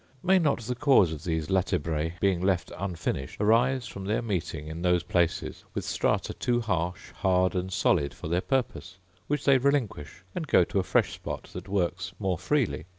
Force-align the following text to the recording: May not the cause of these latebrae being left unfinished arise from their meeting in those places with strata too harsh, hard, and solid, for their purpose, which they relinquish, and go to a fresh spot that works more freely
May 0.23 0.39
not 0.39 0.61
the 0.61 0.73
cause 0.73 1.13
of 1.13 1.25
these 1.25 1.51
latebrae 1.51 2.15
being 2.19 2.41
left 2.41 2.71
unfinished 2.75 3.39
arise 3.39 3.85
from 3.85 4.05
their 4.05 4.23
meeting 4.23 4.65
in 4.67 4.81
those 4.81 5.03
places 5.03 5.63
with 5.75 5.85
strata 5.85 6.33
too 6.33 6.59
harsh, 6.59 7.11
hard, 7.11 7.53
and 7.53 7.71
solid, 7.71 8.11
for 8.11 8.27
their 8.27 8.41
purpose, 8.41 8.97
which 9.27 9.45
they 9.45 9.59
relinquish, 9.59 10.23
and 10.33 10.47
go 10.47 10.63
to 10.63 10.79
a 10.79 10.83
fresh 10.83 11.13
spot 11.13 11.49
that 11.53 11.69
works 11.69 12.13
more 12.17 12.39
freely 12.39 12.85